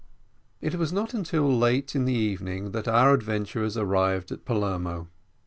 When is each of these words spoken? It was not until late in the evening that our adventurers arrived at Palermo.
It 0.61 0.73
was 0.73 0.91
not 0.91 1.13
until 1.13 1.55
late 1.55 1.93
in 1.95 2.05
the 2.05 2.15
evening 2.15 2.71
that 2.71 2.87
our 2.87 3.13
adventurers 3.13 3.77
arrived 3.77 4.31
at 4.31 4.45
Palermo. 4.45 5.09